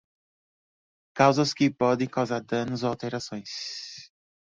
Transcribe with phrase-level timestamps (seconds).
[1.19, 4.09] Causas que podem causar danos ou alterações.